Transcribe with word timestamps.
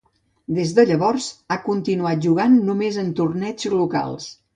Des 0.59 0.71
de 0.77 0.85
llavors, 0.91 1.27
ha 1.53 1.57
continuat 1.65 2.23
jugant 2.29 2.55
només 2.71 2.97
en 3.03 3.13
torneigs 3.21 3.69
locals. 3.75 4.27